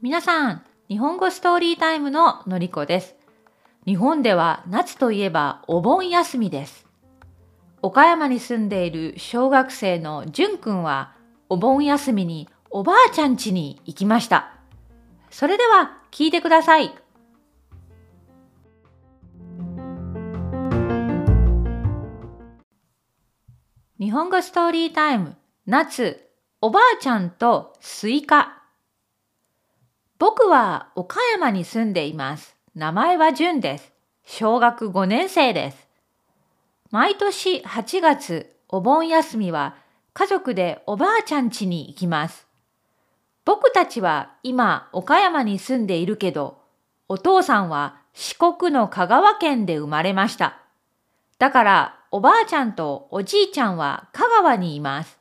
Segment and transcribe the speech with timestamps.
[0.00, 3.16] 皆さん、日本語ストーリータイムののりこです。
[3.84, 6.86] 日本では夏といえばお盆休みです。
[7.82, 11.14] 岡山に住んでいる小学生のじゅんくんは
[11.48, 14.52] お盆休みにおばあちゃん家に行きました。
[15.30, 16.94] それでは聞いてください。
[24.00, 25.34] 日本語ストーリータイム
[25.66, 26.24] 夏
[26.60, 28.62] おばあちゃんとスイカ
[30.20, 32.54] 僕は岡山に住んでいます。
[32.76, 33.92] 名前はじゅんです。
[34.24, 35.88] 小学5年生です。
[36.92, 39.74] 毎年8月お盆休みは
[40.12, 42.46] 家族でおばあちゃん家に行きます。
[43.44, 46.58] 僕たちは今岡山に住んでいるけど、
[47.08, 50.60] お父さんは四国の香川県で生まれました。
[51.40, 55.18] だからおばあちゃんとおじいちゃんは香川にいます。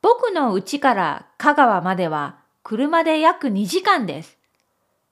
[0.00, 4.38] 僕の家から香川までは車で約2時間です。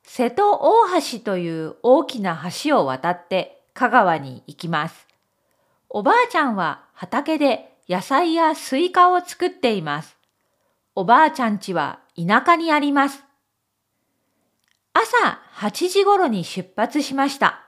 [0.02, 5.06] 瀬戸大橋という大きな橋を渡って香川に行きます。
[5.88, 10.16] おばあちゃんは畑で野菜やスイカを作っています。
[10.94, 13.24] おばあちゃん家は田舎にあります。
[14.92, 17.63] 朝8時頃に出発しました。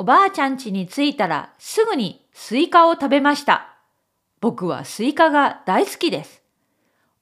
[0.00, 3.76] おばあちゃん家に着いたらすぐにスイカを食べました。
[4.40, 6.40] 僕はスイカが大好きです。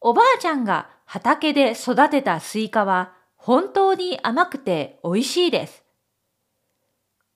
[0.03, 5.85] おばあちゃんが畑で育てたスイカは本当に甘くて美味しいです。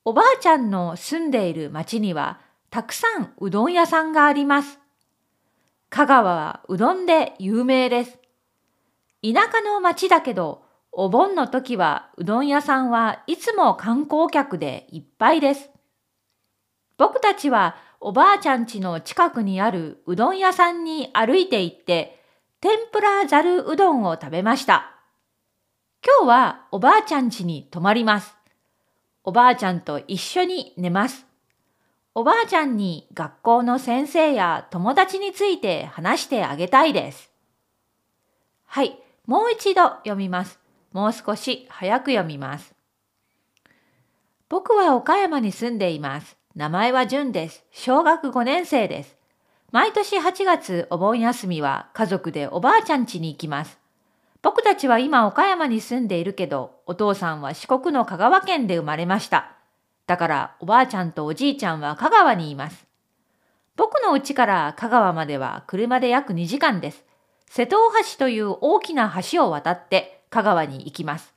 [0.05, 2.39] おばあちゃんの住んでいる町には
[2.69, 4.77] たくさんうどん屋さんがあります。
[5.89, 8.19] 香川はうどんで有名です。
[9.23, 10.60] 田舎の町だけど、
[10.93, 15.69] お盆の時はうどん屋さんはいつも観光客でいっぱいです。
[16.97, 22.19] 僕たちはおばあちゃん家の近くにあるうどん屋さんに歩いて行って
[22.59, 24.91] 天ぷらざるうどんを食べました。
[26.03, 28.35] 今日はおばあちゃん家に泊まります。
[29.23, 31.25] おばあちゃんと一緒に寝ます。
[32.13, 37.31] おばあちゃんに学校の先生や友達について話してあげたいです。
[38.65, 40.60] はい、もう一度読みます。
[40.91, 42.73] もう少し早く読みます。
[44.49, 46.37] 僕は岡山に住んでいます。
[46.55, 47.63] 名前は純です。
[47.71, 49.15] 小学5年生です。
[49.71, 53.79] 毎年8月お盆休みは家族でおばあちゃん家に行きます。
[54.41, 59.55] 僕たちは今岡山に住んでいるけど、お父さんは四国の香川県で生まれました。
[60.07, 62.85] だからおばあちゃんとおじいちゃんは香川にいます。
[63.77, 67.05] 僕の家から香川までは車で約2時間です。
[67.47, 71.33] 瀬戸大橋という大きな橋を渡って香川に行きます。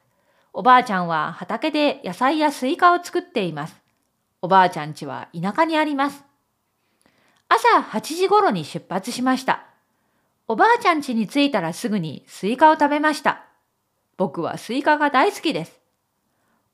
[0.55, 3.77] おばあちゃんは畑で野菜やスイカを作っています。
[4.41, 6.25] おばあちゃん家は田舎にあります。
[7.49, 9.65] 朝8時頃に出発しました。
[10.47, 13.45] おばあちゃん家に着いたらすぐにスイカを食べました。
[14.17, 15.81] 僕はスイカが大好きです。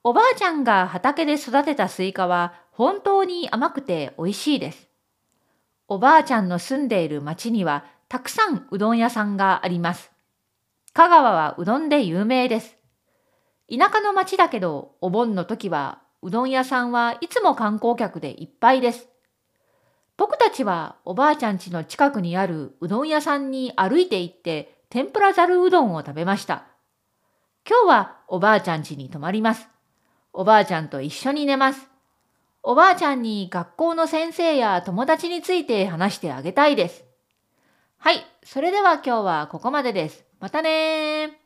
[0.05, 4.89] おばあちゃんが畑で育てたスイカは本当に甘くて美味しいです。
[5.89, 10.11] おばあちゃんの住んでいる町にはたくさんうどん屋さんがあります。
[10.93, 12.77] 香川はうどんで有名です。
[13.71, 19.09] 田舎の町だけどお盆の時はうどん屋さんはいつも観光客でいっぱいです。
[20.17, 26.67] 僕たちはおばあちゃん家の近くにあるうどん屋さんに歩いて行って天ぷらざるうどんを食べました。
[27.69, 29.69] 今日はおばあちゃん家に泊まります。
[30.33, 31.89] おばあちゃんと一緒に寝ます。
[32.65, 37.05] おばあちゃんに学校の先生や友達について話してあげたいです。
[37.97, 40.30] はい、それでは今日はここまでです。
[40.41, 41.40] またね